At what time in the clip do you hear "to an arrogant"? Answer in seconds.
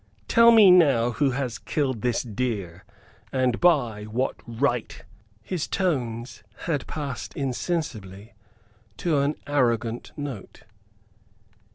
8.97-10.11